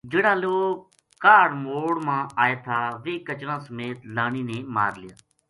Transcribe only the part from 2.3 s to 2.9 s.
آئے تھا